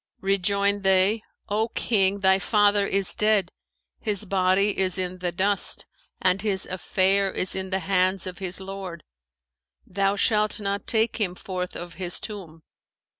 Rejoined 0.21 0.81
they, 0.81 1.21
'O 1.47 1.67
King, 1.75 2.21
thy 2.21 2.39
father 2.39 2.87
is 2.87 3.13
dead; 3.13 3.51
his 3.99 4.25
body 4.25 4.75
is 4.79 4.97
in 4.97 5.19
the 5.19 5.31
dust 5.31 5.85
and 6.19 6.41
his 6.41 6.65
affair 6.65 7.31
is 7.31 7.55
in 7.55 7.69
the 7.69 7.77
hands 7.85 8.25
of 8.25 8.39
his 8.39 8.59
Lord; 8.59 9.03
thou 9.85 10.15
shalt 10.15 10.59
not 10.59 10.87
take 10.87 11.17
him 11.17 11.35
forth 11.35 11.75
of 11.75 11.93
his 12.01 12.19
tomb.' 12.19 12.63